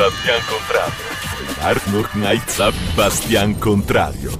[0.00, 1.04] Bastian Contrario.
[1.58, 4.30] Arnold Knight Bastian Contrario.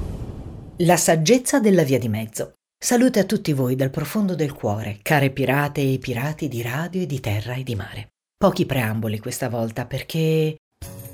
[0.79, 2.55] La saggezza della via di mezzo.
[2.83, 7.07] Salute a tutti voi dal profondo del cuore, care pirate e pirati di radio e
[7.07, 8.09] di terra e di mare.
[8.39, 10.57] Pochi preamboli questa volta perché...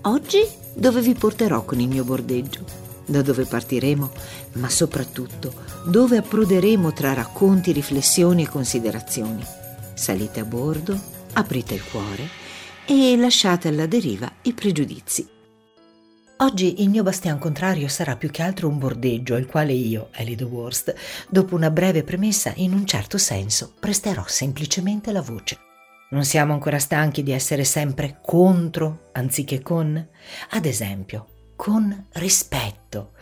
[0.03, 2.65] Oggi dove vi porterò con il mio bordeggio?
[3.05, 4.13] Da dove partiremo?
[4.53, 5.53] Ma soprattutto
[5.87, 9.45] dove approderemo tra racconti, riflessioni e considerazioni.
[9.95, 10.97] Salite a bordo,
[11.33, 12.45] aprite il cuore
[12.87, 15.29] e lasciate alla deriva i pregiudizi.
[16.39, 20.45] Oggi il mio bastian contrario sarà più che altro un bordeggio al quale io, the
[20.45, 20.95] Worst,
[21.29, 25.59] dopo una breve premessa, in un certo senso, presterò semplicemente la voce.
[26.11, 30.09] Non siamo ancora stanchi di essere sempre contro anziché con?
[30.51, 31.27] Ad esempio,
[31.57, 33.15] con rispetto,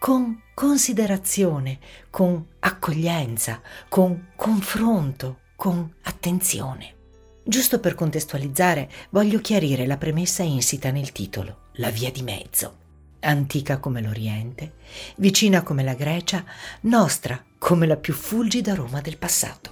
[0.00, 1.78] con considerazione,
[2.10, 7.01] con accoglienza, con confronto, con attenzione.
[7.44, 12.76] Giusto per contestualizzare, voglio chiarire la premessa insita nel titolo, la via di mezzo.
[13.20, 14.74] Antica come l'Oriente,
[15.16, 16.44] vicina come la Grecia,
[16.82, 19.71] nostra come la più fulgida Roma del passato.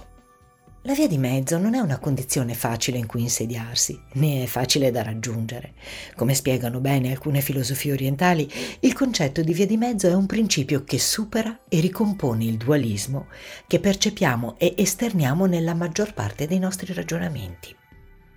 [0.85, 4.89] La via di mezzo non è una condizione facile in cui insediarsi, né è facile
[4.89, 5.73] da raggiungere.
[6.15, 10.83] Come spiegano bene alcune filosofie orientali, il concetto di via di mezzo è un principio
[10.83, 13.27] che supera e ricompone il dualismo
[13.67, 17.75] che percepiamo e esterniamo nella maggior parte dei nostri ragionamenti.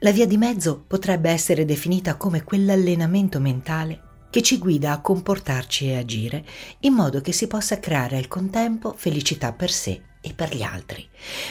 [0.00, 5.86] La via di mezzo potrebbe essere definita come quell'allenamento mentale che ci guida a comportarci
[5.86, 6.44] e agire
[6.80, 11.06] in modo che si possa creare al contempo felicità per sé e per gli altri,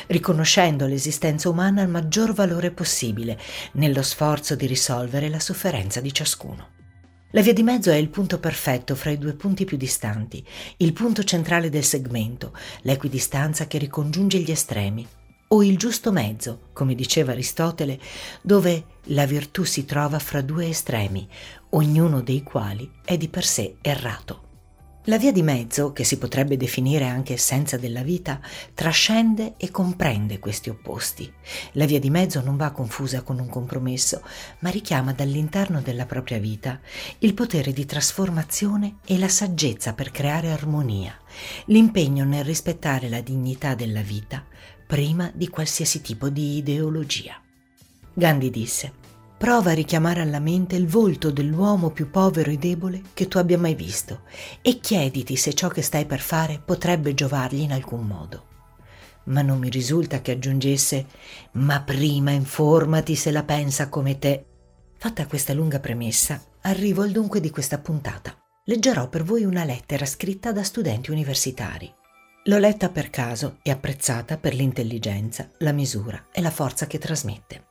[0.08, 3.40] riconoscendo l'esistenza umana al maggior valore possibile
[3.74, 6.70] nello sforzo di risolvere la sofferenza di ciascuno.
[7.32, 10.44] La via di mezzo è il punto perfetto fra i due punti più distanti,
[10.78, 12.52] il punto centrale del segmento,
[12.82, 15.08] l'equidistanza che ricongiunge gli estremi,
[15.50, 18.00] o il giusto mezzo, come diceva Aristotele,
[18.42, 21.28] dove la virtù si trova fra due estremi,
[21.72, 24.43] ognuno dei quali è di per sé errato.
[25.08, 28.40] La via di mezzo, che si potrebbe definire anche essenza della vita,
[28.74, 31.30] trascende e comprende questi opposti.
[31.74, 34.22] La via di mezzo non va confusa con un compromesso,
[34.60, 36.80] ma richiama dall'interno della propria vita
[37.20, 41.14] il potere di trasformazione e la saggezza per creare armonia,
[41.66, 44.46] l'impegno nel rispettare la dignità della vita
[44.88, 47.42] prima di qualsiasi tipo di ideologia.
[48.14, 48.94] Gandhi disse,
[49.38, 53.58] Prova a richiamare alla mente il volto dell'uomo più povero e debole che tu abbia
[53.58, 54.22] mai visto
[54.62, 58.48] e chiediti se ciò che stai per fare potrebbe giovargli in alcun modo.
[59.26, 61.06] Ma non mi risulta che aggiungesse
[61.54, 64.46] ma prima informati se la pensa come te.
[64.98, 68.38] Fatta questa lunga premessa, arrivo al dunque di questa puntata.
[68.66, 71.94] Leggerò per voi una lettera scritta da studenti universitari.
[72.48, 77.68] L'ho letta per caso e apprezzata per l'intelligenza, la misura e la forza che trasmette.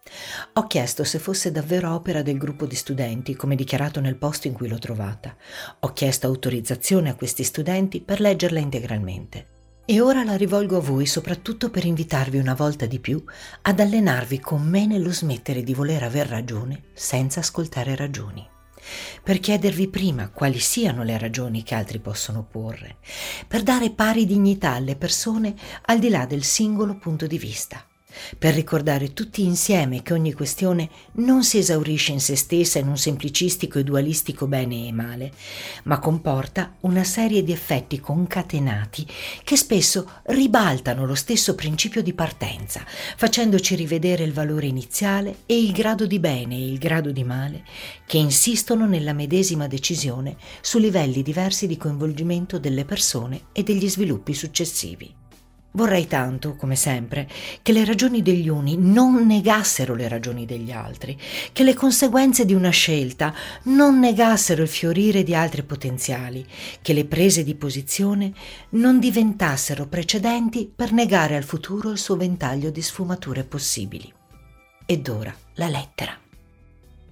[0.54, 4.54] Ho chiesto se fosse davvero opera del gruppo di studenti, come dichiarato nel posto in
[4.54, 5.36] cui l'ho trovata.
[5.80, 9.48] Ho chiesto autorizzazione a questi studenti per leggerla integralmente.
[9.84, 13.22] E ora la rivolgo a voi soprattutto per invitarvi una volta di più
[13.60, 18.51] ad allenarvi con me nello smettere di voler aver ragione senza ascoltare ragioni
[19.22, 22.96] per chiedervi prima quali siano le ragioni che altri possono porre,
[23.46, 25.54] per dare pari dignità alle persone
[25.86, 27.84] al di là del singolo punto di vista
[28.38, 32.96] per ricordare tutti insieme che ogni questione non si esaurisce in se stessa in un
[32.96, 35.32] semplicistico e dualistico bene e male,
[35.84, 39.06] ma comporta una serie di effetti concatenati
[39.44, 45.72] che spesso ribaltano lo stesso principio di partenza, facendoci rivedere il valore iniziale e il
[45.72, 47.64] grado di bene e il grado di male
[48.06, 54.34] che insistono nella medesima decisione su livelli diversi di coinvolgimento delle persone e degli sviluppi
[54.34, 55.21] successivi.
[55.74, 57.26] Vorrei tanto, come sempre,
[57.62, 61.18] che le ragioni degli uni non negassero le ragioni degli altri,
[61.50, 63.34] che le conseguenze di una scelta
[63.64, 66.46] non negassero il fiorire di altri potenziali,
[66.82, 68.32] che le prese di posizione
[68.70, 74.12] non diventassero precedenti per negare al futuro il suo ventaglio di sfumature possibili.
[74.84, 76.18] Ed ora la lettera.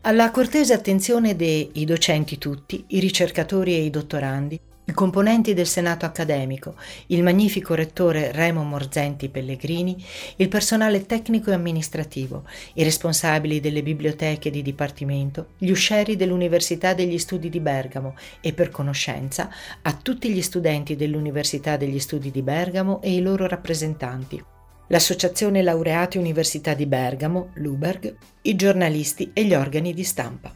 [0.02, 4.60] Alla cortese attenzione dei docenti tutti, i ricercatori e i dottorandi,
[4.94, 6.74] componenti del Senato accademico,
[7.06, 10.02] il magnifico rettore Remo Morzenti Pellegrini,
[10.36, 12.44] il personale tecnico e amministrativo,
[12.74, 18.70] i responsabili delle biblioteche di dipartimento, gli uscieri dell'Università degli Studi di Bergamo e per
[18.70, 19.50] conoscenza
[19.82, 24.42] a tutti gli studenti dell'Università degli Studi di Bergamo e i loro rappresentanti,
[24.88, 30.54] l'Associazione Laureati Università di Bergamo, l'UBERG, i giornalisti e gli organi di stampa.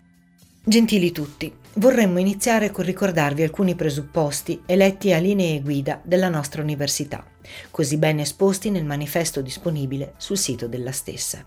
[0.67, 7.25] Gentili tutti, vorremmo iniziare con ricordarvi alcuni presupposti eletti a linee guida della nostra università,
[7.71, 11.45] così ben esposti nel manifesto disponibile sul sito della stessa.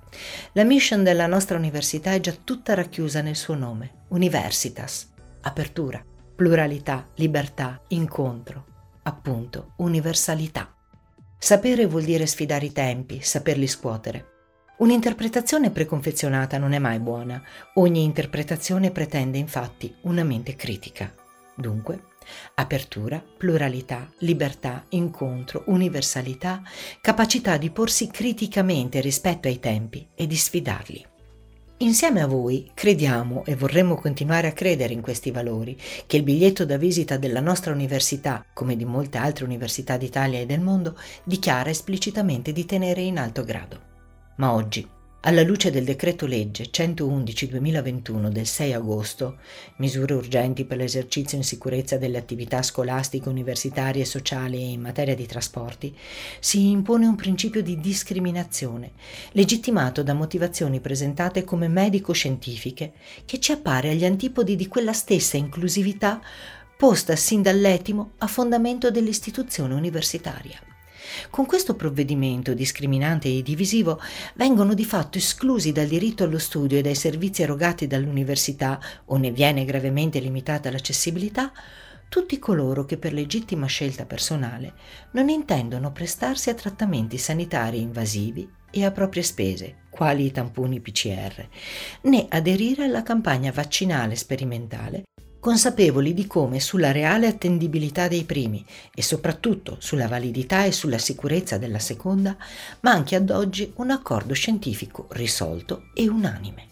[0.54, 5.10] La mission della nostra università è già tutta racchiusa nel suo nome, universitas,
[5.42, 6.04] apertura,
[6.36, 8.66] pluralità, libertà, incontro,
[9.04, 10.74] appunto, universalità.
[11.38, 14.37] Sapere vuol dire sfidare i tempi, saperli scuotere.
[14.78, 17.42] Un'interpretazione preconfezionata non è mai buona,
[17.76, 21.12] ogni interpretazione pretende infatti una mente critica.
[21.56, 22.04] Dunque,
[22.54, 26.62] apertura, pluralità, libertà, incontro, universalità,
[27.02, 31.06] capacità di porsi criticamente rispetto ai tempi e di sfidarli.
[31.78, 35.76] Insieme a voi crediamo e vorremmo continuare a credere in questi valori,
[36.06, 40.46] che il biglietto da visita della nostra università, come di molte altre università d'Italia e
[40.46, 43.96] del mondo, dichiara esplicitamente di tenere in alto grado.
[44.38, 44.88] Ma oggi,
[45.22, 49.38] alla luce del decreto legge 111-2021 del 6 agosto,
[49.78, 55.16] misure urgenti per l'esercizio in sicurezza delle attività scolastiche, universitarie e sociali e in materia
[55.16, 55.94] di trasporti,
[56.40, 58.92] si impone un principio di discriminazione,
[59.32, 62.94] legittimato da motivazioni presentate come medico-scientifiche,
[63.26, 66.22] che ci appare agli antipodi di quella stessa inclusività
[66.78, 70.77] posta sin dall'etimo a fondamento dell'istituzione universitaria.
[71.30, 74.00] Con questo provvedimento discriminante e divisivo
[74.36, 79.32] vengono di fatto esclusi dal diritto allo studio e dai servizi erogati dall'università o ne
[79.32, 81.52] viene gravemente limitata l'accessibilità
[82.10, 84.74] tutti coloro che per legittima scelta personale
[85.12, 91.48] non intendono prestarsi a trattamenti sanitari invasivi e a proprie spese, quali i tamponi PCR,
[92.04, 95.04] né aderire alla campagna vaccinale sperimentale
[95.48, 101.58] consapevoli di come sulla reale attendibilità dei primi e soprattutto sulla validità e sulla sicurezza
[101.58, 102.36] della seconda
[102.82, 106.66] manchi ad oggi un accordo scientifico risolto e unanime.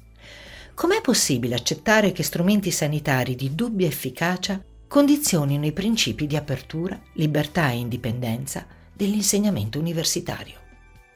[0.73, 7.69] Com'è possibile accettare che strumenti sanitari di dubbia efficacia condizionino i principi di apertura, libertà
[7.69, 10.64] e indipendenza dell'insegnamento universitario?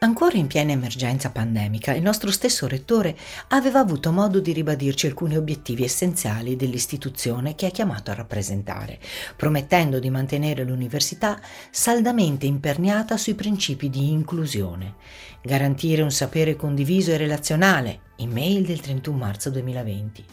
[0.02, 3.18] Ancora in piena emergenza pandemica, il nostro stesso rettore
[3.50, 8.98] aveva avuto modo di ribadirci alcuni obiettivi essenziali dell'istituzione che è chiamato a rappresentare,
[9.36, 11.38] promettendo di mantenere l'università
[11.70, 14.96] saldamente imperniata sui principi di inclusione,
[15.42, 20.24] garantire un sapere condiviso e relazionale, email del 31 marzo 2020.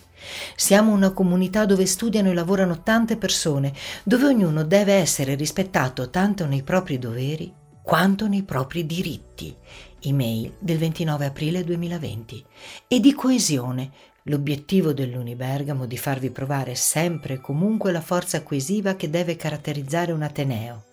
[0.54, 3.72] Siamo una comunità dove studiano e lavorano tante persone,
[4.04, 9.56] dove ognuno deve essere rispettato tanto nei propri doveri quanto nei propri diritti,
[10.00, 12.44] email del 29 aprile 2020,
[12.88, 13.92] e di coesione,
[14.24, 20.22] l'obiettivo dell'Unibergamo di farvi provare sempre e comunque la forza coesiva che deve caratterizzare un
[20.22, 20.86] Ateneo.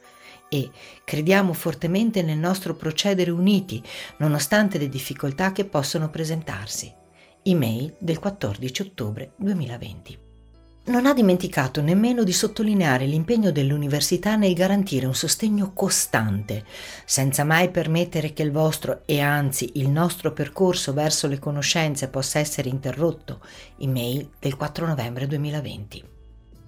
[0.47, 0.69] E
[1.03, 3.81] crediamo fortemente nel nostro procedere uniti,
[4.17, 6.93] nonostante le difficoltà che possono presentarsi.
[7.41, 10.22] Email del 14 ottobre 2020.
[10.85, 16.65] Non ha dimenticato nemmeno di sottolineare l'impegno dell'università nel garantire un sostegno costante,
[17.05, 22.39] senza mai permettere che il vostro e anzi il nostro percorso verso le conoscenze possa
[22.39, 23.39] essere interrotto.
[23.77, 26.03] Email del 4 novembre 2020.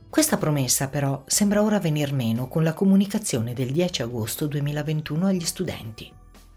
[0.09, 5.43] Questa promessa però sembra ora venir meno con la comunicazione del 10 agosto 2021 agli
[5.43, 6.09] studenti.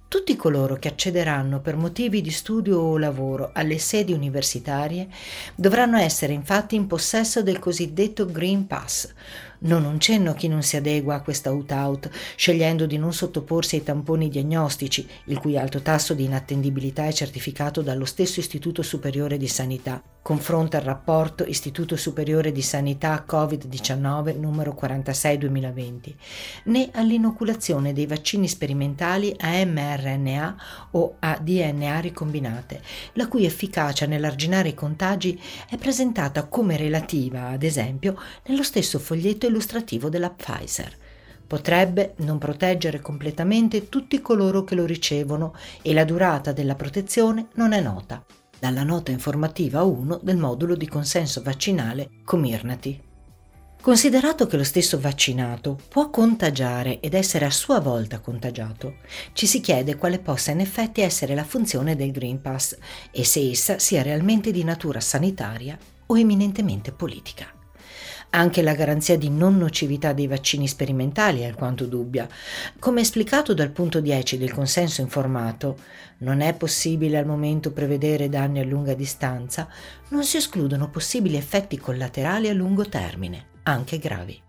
[0.08, 5.06] Tutti coloro che accederanno per motivi di studio o lavoro alle sedi universitarie
[5.55, 9.12] dovranno essere infatti in possesso del cosiddetto Green Pass,
[9.60, 13.82] non un cenno chi non si adegua a questa out-out, scegliendo di non sottoporsi ai
[13.82, 19.49] tamponi diagnostici, il cui alto tasso di inattendibilità è certificato dallo stesso Istituto Superiore di
[19.49, 20.02] Sanità.
[20.20, 26.14] Confronta il rapporto Istituto Superiore di Sanità Covid-19 numero 46-2020,
[26.64, 30.56] né all'inoculazione dei vaccini sperimentali a mRNA
[30.90, 32.83] o a DNA ricombinate,
[33.14, 39.48] la cui efficacia nell'arginare i contagi è presentata come relativa, ad esempio, nello stesso foglietto
[39.49, 40.97] illustrativo della Pfizer.
[41.47, 47.73] Potrebbe non proteggere completamente tutti coloro che lo ricevono e la durata della protezione non
[47.73, 48.25] è nota.
[48.59, 53.00] Dalla nota informativa 1 del modulo di consenso vaccinale Comirnaty.
[53.81, 58.97] Considerato che lo stesso vaccinato può contagiare ed essere a sua volta contagiato,
[59.33, 62.76] ci si chiede quale possa in effetti essere la funzione del Green Pass
[63.12, 67.58] e se essa sia realmente di natura sanitaria o eminentemente politica.
[68.30, 72.28] Anche la garanzia di non nocività dei vaccini sperimentali è alquanto dubbia.
[72.78, 75.78] Come esplicato dal punto 10 del consenso informato,
[76.18, 79.68] non è possibile al momento prevedere danni a lunga distanza,
[80.08, 84.48] non si escludono possibili effetti collaterali a lungo termine, anche gravi.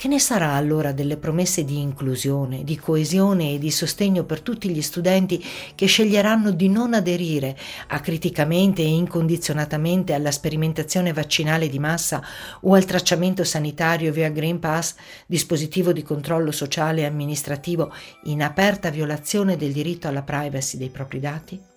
[0.00, 4.70] Che ne sarà allora delle promesse di inclusione, di coesione e di sostegno per tutti
[4.70, 7.54] gli studenti che sceglieranno di non aderire
[7.88, 12.24] acriticamente e incondizionatamente alla sperimentazione vaccinale di massa
[12.62, 14.94] o al tracciamento sanitario via Green Pass,
[15.26, 17.92] dispositivo di controllo sociale e amministrativo
[18.22, 21.69] in aperta violazione del diritto alla privacy dei propri dati?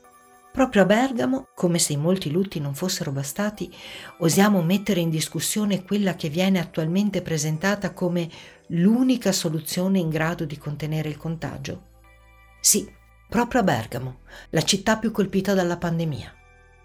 [0.54, 3.74] Proprio a Bergamo, come se i molti lutti non fossero bastati,
[4.20, 8.30] osiamo mettere in discussione quella che viene attualmente presentata come
[8.68, 11.86] l'unica soluzione in grado di contenere il contagio.
[12.62, 12.88] Sì,
[13.28, 14.20] proprio a Bergamo,
[14.52, 16.32] la città più colpita dalla pandemia.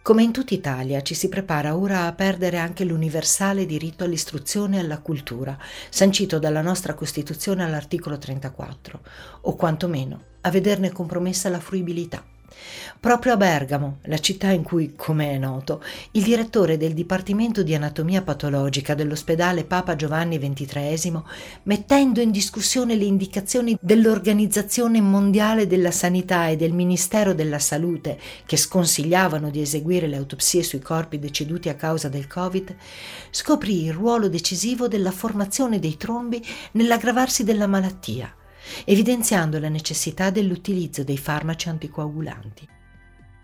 [0.01, 4.81] Come in tutta Italia ci si prepara ora a perdere anche l'universale diritto all'istruzione e
[4.81, 5.59] alla cultura,
[5.91, 9.01] sancito dalla nostra Costituzione all'articolo 34,
[9.43, 12.25] o quantomeno a vederne compromessa la fruibilità.
[13.01, 17.75] Proprio a Bergamo, la città in cui, come è noto, il direttore del Dipartimento di
[17.75, 21.23] Anatomia Patologica dell'ospedale Papa Giovanni XXIII,
[21.65, 28.57] mettendo in discussione le indicazioni dell'Organizzazione Mondiale della Sanità e del Ministero della Salute che
[28.57, 32.75] sconsigliavano di eseguire le autopsie sui corpi deceduti a causa del Covid,
[33.31, 38.33] scoprì il ruolo decisivo della formazione dei trombi nell'aggravarsi della malattia
[38.85, 42.69] evidenziando la necessità dell'utilizzo dei farmaci anticoagulanti.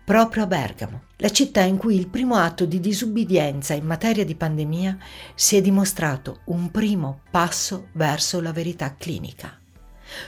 [0.05, 4.35] Proprio a Bergamo, la città in cui il primo atto di disubbidienza in materia di
[4.35, 4.97] pandemia
[5.33, 9.59] si è dimostrato un primo passo verso la verità clinica.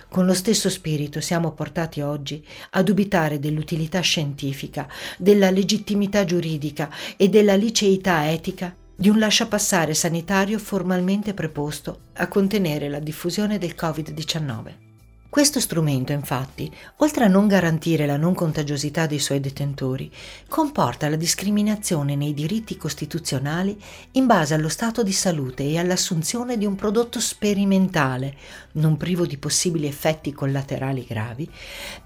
[0.09, 4.87] Con lo stesso spirito siamo portati oggi a dubitare dell'utilità scientifica,
[5.19, 12.89] della legittimità giuridica e della liceità etica di un lasciapassare sanitario formalmente preposto a contenere
[12.89, 14.86] la diffusione del Covid-19.
[15.29, 20.09] Questo strumento, infatti, oltre a non garantire la non contagiosità dei suoi detentori,
[20.47, 23.77] comporta la discriminazione nei diritti costituzionali
[24.13, 28.35] in base allo stato di salute e all'assunzione di un prodotto sperimentale,
[28.73, 31.47] non privo di possibili effetti collaterali gravi,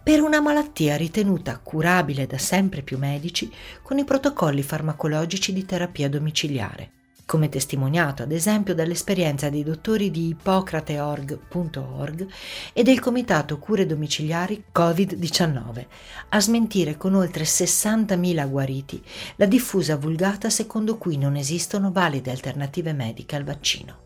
[0.02, 3.50] per una malattia ritenuta curabile da sempre più medici
[3.84, 7.01] con i protocolli farmacologici di terapia domiciliare
[7.32, 12.28] come testimoniato ad esempio dall'esperienza dei dottori di ippocrateorg.org
[12.74, 15.86] e del Comitato Cure Domiciliari Covid-19,
[16.28, 19.02] a smentire con oltre 60.000 guariti
[19.38, 24.00] la diffusa vulgata secondo cui non esistono valide alternative mediche al vaccino.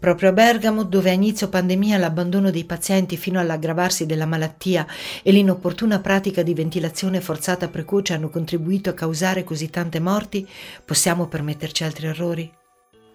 [0.00, 4.84] Proprio a Bergamo, dove a inizio pandemia l'abbandono dei pazienti fino all'aggravarsi della malattia
[5.22, 10.44] e l'inopportuna pratica di ventilazione forzata precoce hanno contribuito a causare così tante morti,
[10.84, 12.52] possiamo permetterci altri errori?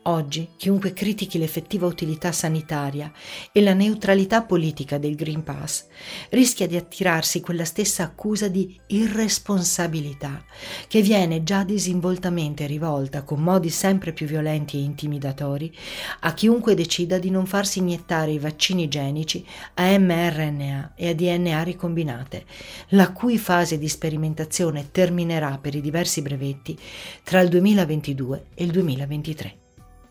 [0.10, 3.12] Oggi chiunque critichi l'effettiva utilità sanitaria
[3.52, 5.88] e la neutralità politica del Green Pass
[6.30, 10.46] rischia di attirarsi quella stessa accusa di irresponsabilità
[10.88, 15.76] che viene già disinvoltamente rivolta con modi sempre più violenti e intimidatori
[16.22, 21.64] a chiunque decida di non farsi iniettare i vaccini igienici a mRNA e a DNA
[21.64, 22.46] ricombinate,
[22.90, 26.80] la cui fase di sperimentazione terminerà per i diversi brevetti
[27.24, 29.66] tra il 2022 e il 2023.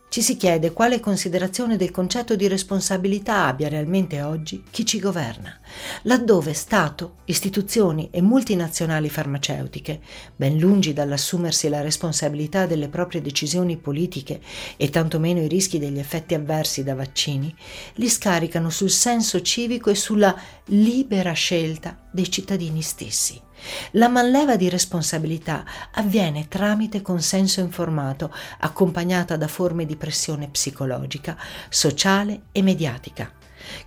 [0.08, 5.58] Ci si chiede quale considerazione del concetto di responsabilità abbia realmente oggi chi ci governa,
[6.02, 10.00] laddove Stato, istituzioni e multinazionali farmaceutiche,
[10.34, 14.40] ben lungi dall'assumersi la responsabilità delle proprie decisioni politiche
[14.78, 17.54] e tantomeno i rischi degli effetti avversi da vaccini,
[17.94, 20.34] li scaricano sul senso civico e sulla
[20.66, 23.45] libera scelta dei cittadini stessi.
[23.92, 31.36] La manleva di responsabilità avviene tramite consenso informato, accompagnata da forme di pressione psicologica,
[31.68, 33.30] sociale e mediatica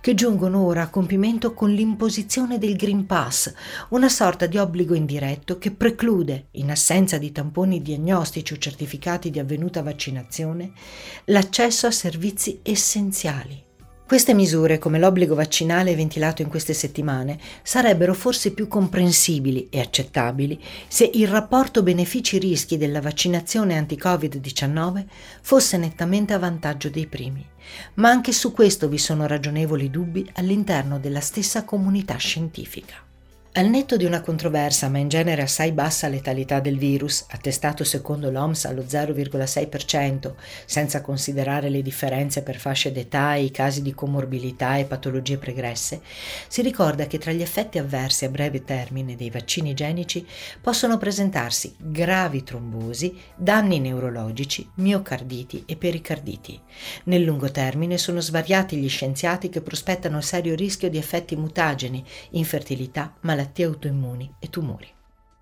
[0.00, 3.52] che giungono ora a compimento con l'imposizione del Green Pass,
[3.90, 9.38] una sorta di obbligo indiretto che preclude, in assenza di tamponi diagnostici o certificati di
[9.38, 10.72] avvenuta vaccinazione,
[11.26, 13.68] l'accesso a servizi essenziali
[14.10, 20.60] queste misure, come l'obbligo vaccinale ventilato in queste settimane, sarebbero forse più comprensibili e accettabili
[20.88, 25.04] se il rapporto benefici-rischi della vaccinazione anti-Covid-19
[25.42, 27.46] fosse nettamente a vantaggio dei primi.
[27.94, 33.09] Ma anche su questo vi sono ragionevoli dubbi all'interno della stessa comunità scientifica.
[33.54, 38.30] Al netto di una controversa ma in genere assai bassa letalità del virus, attestato secondo
[38.30, 44.76] l'OMS allo 0,6%, senza considerare le differenze per fasce d'età e i casi di comorbilità
[44.76, 46.00] e patologie pregresse,
[46.46, 50.24] si ricorda che tra gli effetti avversi a breve termine dei vaccini igienici
[50.60, 56.60] possono presentarsi gravi trombosi, danni neurologici, miocarditi e pericarditi.
[57.04, 63.12] Nel lungo termine sono svariati gli scienziati che prospettano serio rischio di effetti mutageni, infertilità,
[63.22, 64.86] malattie malattie autoimmuni e tumori.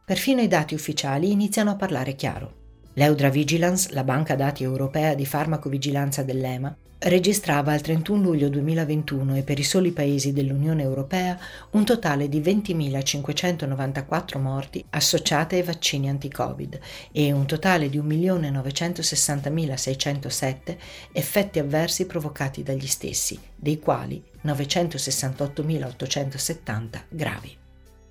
[0.04, 2.54] Perfino i dati ufficiali iniziano a parlare chiaro.
[2.94, 9.42] L'Eudra Vigilance, la banca dati europea di farmacovigilanza dell'EMA, registrava al 31 luglio 2021 e
[9.42, 11.38] per i soli paesi dell'Unione Europea
[11.72, 16.80] un totale di 20.594 morti associate ai vaccini anti-Covid
[17.12, 20.76] e un totale di 1.960.607
[21.12, 27.57] effetti avversi provocati dagli stessi, dei quali 968.870 gravi.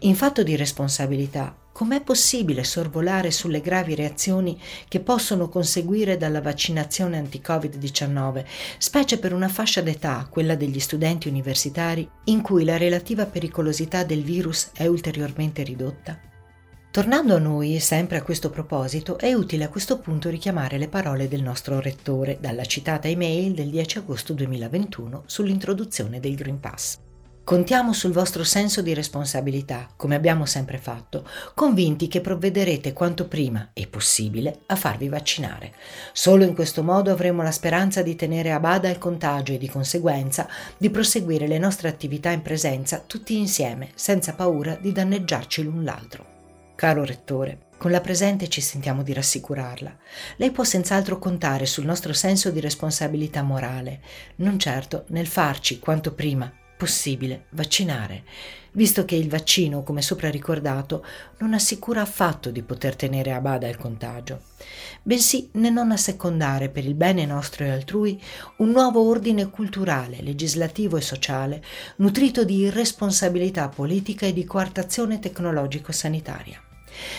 [0.01, 7.17] In fatto di responsabilità, com'è possibile sorvolare sulle gravi reazioni che possono conseguire dalla vaccinazione
[7.17, 8.45] anti-Covid-19,
[8.77, 14.21] specie per una fascia d'età, quella degli studenti universitari, in cui la relativa pericolosità del
[14.21, 16.19] virus è ulteriormente ridotta?
[16.91, 21.27] Tornando a noi, sempre a questo proposito, è utile a questo punto richiamare le parole
[21.27, 27.05] del nostro rettore dalla citata email del 10 agosto 2021 sull'introduzione del Green Pass.
[27.47, 33.69] Contiamo sul vostro senso di responsabilità, come abbiamo sempre fatto, convinti che provvederete quanto prima
[33.71, 35.71] è possibile a farvi vaccinare.
[36.11, 39.69] Solo in questo modo avremo la speranza di tenere a bada il contagio e di
[39.69, 40.45] conseguenza
[40.77, 46.25] di proseguire le nostre attività in presenza tutti insieme, senza paura di danneggiarci l'un l'altro.
[46.75, 49.97] Caro Rettore, con la presente ci sentiamo di rassicurarla.
[50.35, 54.01] Lei può senz'altro contare sul nostro senso di responsabilità morale,
[54.35, 58.23] non certo nel farci quanto prima possibile vaccinare,
[58.73, 61.03] visto che il vaccino, come sopra ricordato,
[61.39, 64.43] non assicura affatto di poter tenere a bada il contagio,
[65.01, 68.21] bensì ne non assecondare per il bene nostro e altrui
[68.57, 71.63] un nuovo ordine culturale, legislativo e sociale,
[71.97, 76.61] nutrito di irresponsabilità politica e di coartazione tecnologico-sanitaria.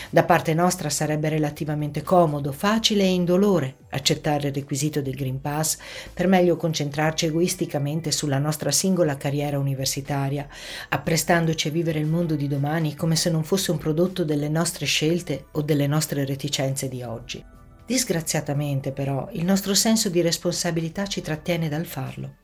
[0.09, 5.77] Da parte nostra sarebbe relativamente comodo, facile e indolore accettare il requisito del Green Pass
[6.13, 10.47] per meglio concentrarci egoisticamente sulla nostra singola carriera universitaria,
[10.89, 14.85] apprestandoci a vivere il mondo di domani come se non fosse un prodotto delle nostre
[14.85, 17.43] scelte o delle nostre reticenze di oggi.
[17.85, 22.38] Disgraziatamente però il nostro senso di responsabilità ci trattiene dal farlo.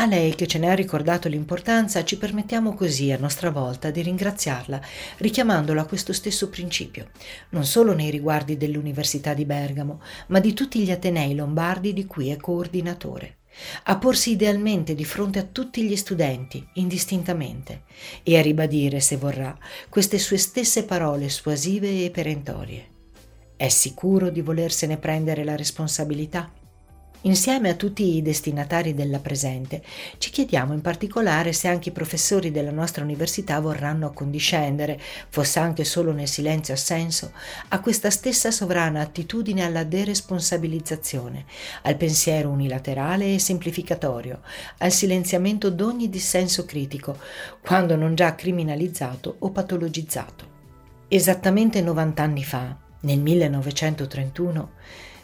[0.00, 4.00] A lei che ce ne ha ricordato l'importanza ci permettiamo così a nostra volta di
[4.00, 4.80] ringraziarla,
[5.16, 7.10] richiamandola a questo stesso principio,
[7.48, 12.28] non solo nei riguardi dell'Università di Bergamo, ma di tutti gli Atenei lombardi di cui
[12.28, 13.38] è coordinatore
[13.84, 17.82] a porsi idealmente di fronte a tutti gli studenti, indistintamente,
[18.22, 22.86] e a ribadire, se vorrà, queste sue stesse parole suasive e perentorie.
[23.56, 26.52] È sicuro di volersene prendere la responsabilità?
[27.22, 29.82] Insieme a tutti i destinatari della presente,
[30.18, 35.82] ci chiediamo in particolare se anche i professori della nostra università vorranno accondiscendere, fosse anche
[35.82, 37.32] solo nel silenzio assenso,
[37.70, 41.44] a questa stessa sovrana attitudine alla deresponsabilizzazione,
[41.82, 44.40] al pensiero unilaterale e semplificatorio,
[44.78, 47.18] al silenziamento d'ogni dissenso critico,
[47.60, 50.46] quando non già criminalizzato o patologizzato.
[51.08, 54.70] Esattamente 90 anni fa, nel 1931,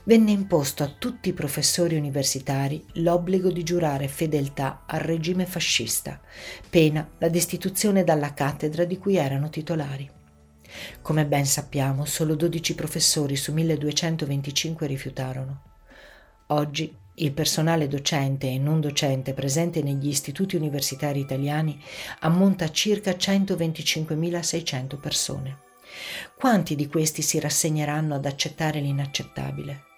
[0.05, 6.21] venne imposto a tutti i professori universitari l'obbligo di giurare fedeltà al regime fascista,
[6.69, 10.11] pena la destituzione dalla cattedra di cui erano titolari.
[11.01, 15.63] Come ben sappiamo, solo 12 professori su 1225 rifiutarono.
[16.49, 21.81] Oggi il personale docente e non docente presente negli istituti universitari italiani
[22.21, 25.59] ammonta a circa 125.600 persone.
[26.37, 29.94] Quanti di questi si rassegneranno ad accettare l'inaccettabile?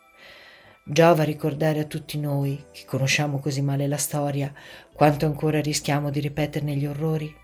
[0.88, 4.52] Giova ricordare a tutti noi, che conosciamo così male la storia,
[4.92, 7.34] quanto ancora rischiamo di ripeterne gli orrori.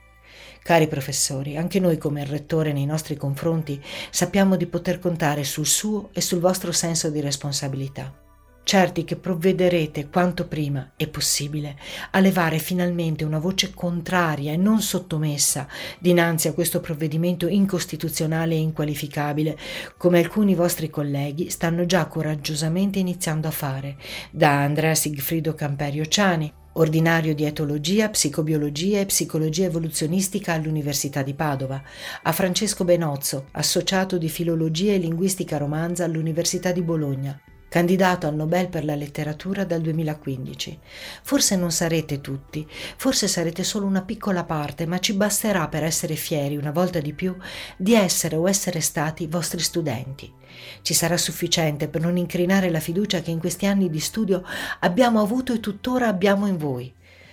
[0.62, 5.66] Cari professori, anche noi come il rettore nei nostri confronti sappiamo di poter contare sul
[5.66, 8.31] suo e sul vostro senso di responsabilità
[8.64, 11.76] certi che provvederete quanto prima è possibile
[12.12, 15.66] a levare finalmente una voce contraria e non sottomessa
[15.98, 19.58] dinanzi a questo provvedimento incostituzionale e inqualificabile,
[19.96, 23.96] come alcuni vostri colleghi stanno già coraggiosamente iniziando a fare,
[24.30, 31.82] da Andrea Sigfrido Camperio Ciani, ordinario di etologia, psicobiologia e psicologia evoluzionistica all'Università di Padova,
[32.22, 37.38] a Francesco Benozzo, associato di filologia e linguistica romanza all'Università di Bologna,
[37.72, 40.78] candidato al Nobel per la letteratura dal 2015.
[41.22, 46.14] Forse non sarete tutti, forse sarete solo una piccola parte, ma ci basterà per essere
[46.14, 47.34] fieri una volta di più
[47.78, 50.30] di essere o essere stati vostri studenti.
[50.82, 54.44] Ci sarà sufficiente per non incrinare la fiducia che in questi anni di studio
[54.80, 56.92] abbiamo avuto e tuttora abbiamo in voi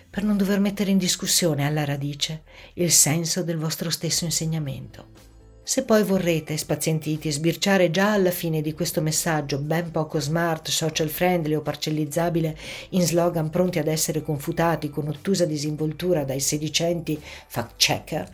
[0.09, 2.43] per non dover mettere in discussione alla radice
[2.75, 5.28] il senso del vostro stesso insegnamento.
[5.69, 11.09] Se poi vorrete, spazientiti, sbirciare già alla fine di questo messaggio ben poco smart, social
[11.09, 12.57] friendly o parcellizzabile
[12.89, 18.27] in slogan pronti ad essere confutati con ottusa disinvoltura dai sedicenti fact checker,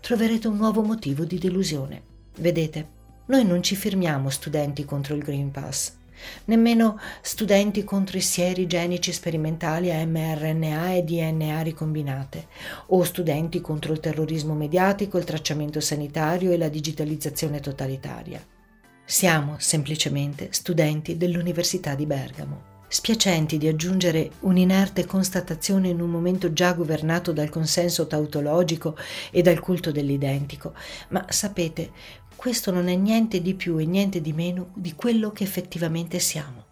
[0.00, 2.00] troverete un nuovo motivo di delusione.
[2.38, 2.88] Vedete,
[3.26, 5.97] noi non ci firmiamo studenti contro il Green Pass
[6.46, 12.46] nemmeno studenti contro i sieri genici sperimentali a mRNA e DNA ricombinate,
[12.86, 18.44] o studenti contro il terrorismo mediatico, il tracciamento sanitario e la digitalizzazione totalitaria.
[19.04, 22.76] Siamo semplicemente studenti dell'Università di Bergamo.
[22.88, 28.96] spiacenti di aggiungere un'inerte constatazione in un momento già governato dal consenso tautologico
[29.30, 30.72] e dal culto dell'identico,
[31.08, 31.90] ma sapete,
[32.38, 36.66] questo non è niente di più e niente di meno di quello che effettivamente siamo.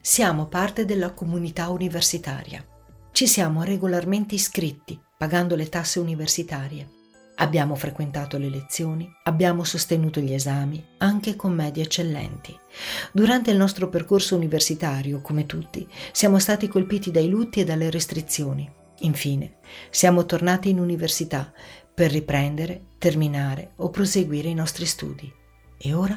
[0.00, 2.64] Siamo parte della comunità universitaria.
[3.10, 6.88] Ci siamo regolarmente iscritti, pagando le tasse universitarie.
[7.34, 12.56] Abbiamo frequentato le lezioni, abbiamo sostenuto gli esami, anche con medie eccellenti.
[13.10, 18.70] Durante il nostro percorso universitario, come tutti, siamo stati colpiti dai lutti e dalle restrizioni.
[19.00, 19.58] Infine,
[19.90, 21.52] siamo tornati in università
[21.98, 25.34] per riprendere, terminare o proseguire i nostri studi.
[25.76, 26.16] E ora?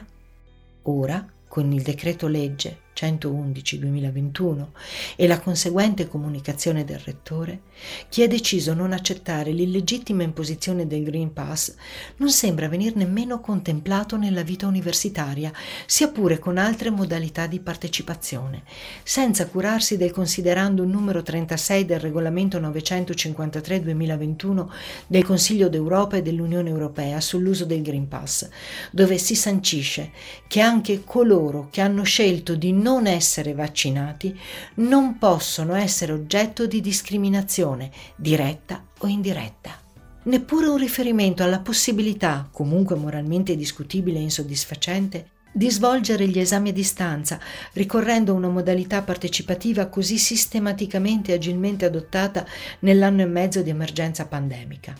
[0.83, 4.67] Ora, con il decreto legge 111-2021
[5.15, 7.61] e la conseguente comunicazione del rettore,
[8.09, 11.75] chi ha deciso non accettare l'illegittima imposizione del Green Pass
[12.17, 15.51] non sembra venir nemmeno contemplato nella vita universitaria,
[15.85, 18.63] sia pure con altre modalità di partecipazione,
[19.03, 24.67] senza curarsi del considerando numero 36 del regolamento 953-2021
[25.07, 28.47] del Consiglio d'Europa e dell'Unione Europea sull'uso del Green Pass,
[28.91, 30.11] dove si sancisce
[30.47, 34.37] che anche coloro che hanno scelto di non essere vaccinati
[34.75, 39.79] non possono essere oggetto di discriminazione diretta o indiretta.
[40.23, 46.73] Neppure un riferimento alla possibilità, comunque moralmente discutibile e insoddisfacente, di svolgere gli esami a
[46.73, 47.39] distanza,
[47.73, 52.45] ricorrendo a una modalità partecipativa così sistematicamente e agilmente adottata
[52.79, 54.95] nell'anno e mezzo di emergenza pandemica.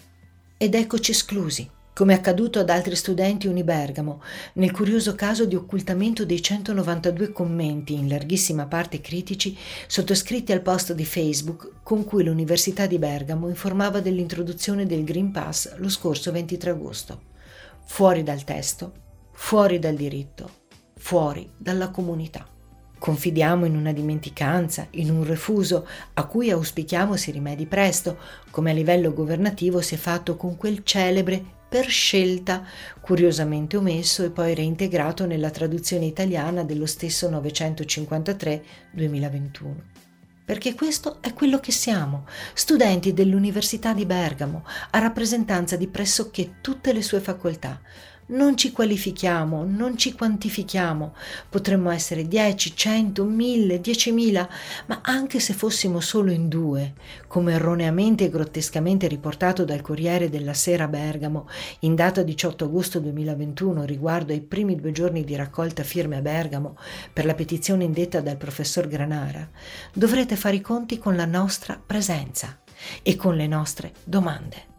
[0.58, 4.22] Ed eccoci esclusi come accaduto ad altri studenti Unibergamo,
[4.54, 10.94] nel curioso caso di occultamento dei 192 commenti, in larghissima parte critici, sottoscritti al post
[10.94, 16.70] di Facebook con cui l'Università di Bergamo informava dell'introduzione del Green Pass lo scorso 23
[16.70, 17.22] agosto.
[17.86, 18.94] Fuori dal testo,
[19.34, 20.50] fuori dal diritto,
[20.96, 22.48] fuori dalla comunità.
[22.98, 28.18] Confidiamo in una dimenticanza, in un refuso a cui auspichiamo si rimedi presto,
[28.50, 32.68] come a livello governativo si è fatto con quel celebre per scelta,
[33.00, 39.76] curiosamente omesso e poi reintegrato nella traduzione italiana dello stesso 953-2021.
[40.44, 46.92] Perché questo è quello che siamo, studenti dell'Università di Bergamo, a rappresentanza di pressoché tutte
[46.92, 47.80] le sue facoltà,
[48.32, 51.16] non ci qualifichiamo, non ci quantifichiamo.
[51.50, 54.48] Potremmo essere 10, 100, 1000, 10.000,
[54.88, 56.94] ma anche se fossimo solo in due,
[57.28, 61.48] come erroneamente e grottescamente riportato dal Corriere della Sera Bergamo
[61.80, 66.78] in data 18 agosto 2021 riguardo ai primi due giorni di raccolta firme a Bergamo
[67.12, 69.50] per la petizione indetta dal professor Granara,
[69.94, 72.60] dovrete fare i conti con la nostra presenza
[73.04, 74.71] e con le nostre domande.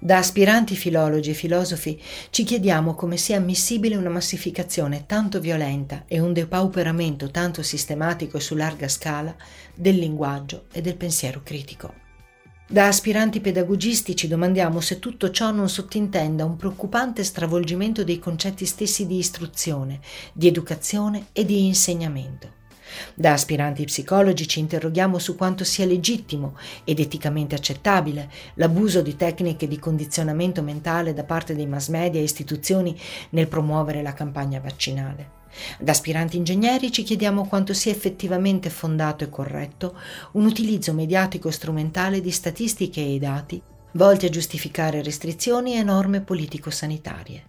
[0.00, 6.20] Da aspiranti filologi e filosofi ci chiediamo come sia ammissibile una massificazione tanto violenta e
[6.20, 9.34] un depauperamento tanto sistematico e su larga scala
[9.74, 12.06] del linguaggio e del pensiero critico.
[12.70, 18.66] Da aspiranti pedagogisti ci domandiamo se tutto ciò non sottintenda un preoccupante stravolgimento dei concetti
[18.66, 20.00] stessi di istruzione,
[20.32, 22.57] di educazione e di insegnamento.
[23.14, 29.68] Da aspiranti psicologi ci interroghiamo su quanto sia legittimo ed eticamente accettabile l'abuso di tecniche
[29.68, 32.98] di condizionamento mentale da parte dei mass media e istituzioni
[33.30, 35.36] nel promuovere la campagna vaccinale.
[35.78, 39.98] Da aspiranti ingegneri ci chiediamo quanto sia effettivamente fondato e corretto
[40.32, 43.60] un utilizzo mediatico strumentale di statistiche e dati
[43.92, 47.44] volti a giustificare restrizioni e norme politico-sanitarie.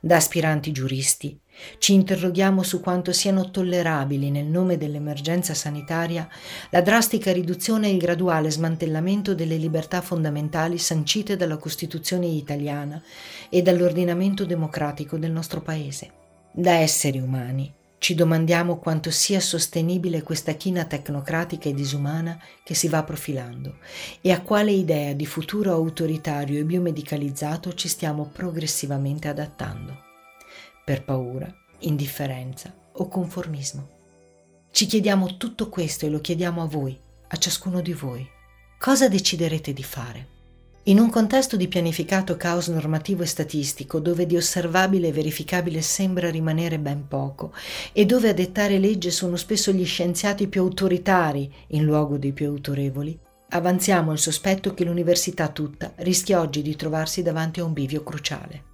[0.00, 1.38] Da aspiranti giuristi
[1.78, 6.28] ci interroghiamo su quanto siano tollerabili nel nome dell'emergenza sanitaria
[6.70, 13.02] la drastica riduzione e il graduale smantellamento delle libertà fondamentali sancite dalla Costituzione italiana
[13.48, 16.10] e dall'ordinamento democratico del nostro Paese.
[16.52, 17.72] Da esseri umani
[18.04, 23.78] ci domandiamo quanto sia sostenibile questa china tecnocratica e disumana che si va profilando
[24.20, 30.03] e a quale idea di futuro autoritario e biomedicalizzato ci stiamo progressivamente adattando
[30.84, 33.88] per paura, indifferenza o conformismo.
[34.70, 38.28] Ci chiediamo tutto questo e lo chiediamo a voi, a ciascuno di voi.
[38.78, 40.32] Cosa deciderete di fare?
[40.86, 46.30] In un contesto di pianificato caos normativo e statistico, dove di osservabile e verificabile sembra
[46.30, 47.54] rimanere ben poco,
[47.92, 52.48] e dove a dettare legge sono spesso gli scienziati più autoritari in luogo dei più
[52.48, 53.18] autorevoli,
[53.48, 58.73] avanziamo il sospetto che l'università tutta rischia oggi di trovarsi davanti a un bivio cruciale.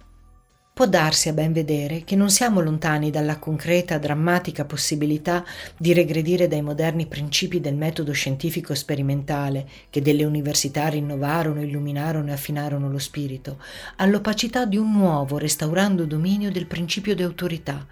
[0.81, 5.45] Può darsi a ben vedere che non siamo lontani dalla concreta, drammatica possibilità
[5.77, 12.31] di regredire dai moderni principi del metodo scientifico sperimentale che delle università rinnovarono, illuminarono e
[12.31, 13.59] affinarono lo spirito,
[13.97, 17.85] all'opacità di un nuovo, restaurando dominio del principio di autorità,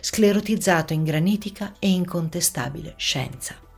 [0.00, 3.71] sclerotizzato in granitica e incontestabile scienza.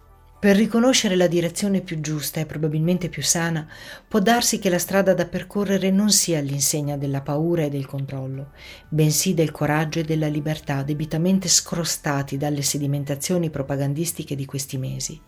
[0.44, 3.66] Per riconoscere la direzione più giusta e probabilmente più sana,
[4.06, 8.50] può darsi che la strada da percorrere non sia all'insegna della paura e del controllo,
[8.86, 15.18] bensì del coraggio e della libertà debitamente scrostati dalle sedimentazioni propagandistiche di questi mesi.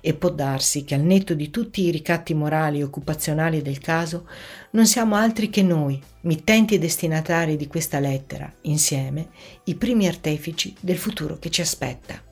[0.00, 4.28] E può darsi che al netto di tutti i ricatti morali e occupazionali del caso,
[4.70, 9.30] non siamo altri che noi, mittenti e destinatari di questa lettera, insieme,
[9.64, 12.30] i primi artefici del futuro che ci aspetta.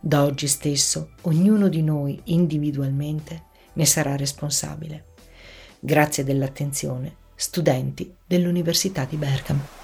[0.00, 5.06] Da oggi stesso ognuno di noi individualmente ne sarà responsabile.
[5.80, 9.77] Grazie dell'attenzione, studenti dell'Università di Bergamo.